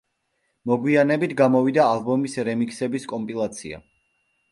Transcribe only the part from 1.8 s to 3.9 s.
ალბომის რემიქსების კომპილაცია.